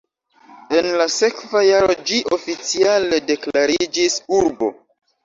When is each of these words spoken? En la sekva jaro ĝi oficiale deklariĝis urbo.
En 0.77 0.87
la 1.01 1.05
sekva 1.15 1.61
jaro 1.65 1.95
ĝi 2.11 2.17
oficiale 2.37 3.21
deklariĝis 3.29 4.17
urbo. 4.41 4.71